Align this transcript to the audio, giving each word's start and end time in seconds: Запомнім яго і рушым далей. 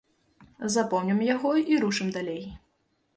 Запомнім 0.75 1.19
яго 1.27 1.51
і 1.73 1.77
рушым 1.83 2.09
далей. 2.17 2.43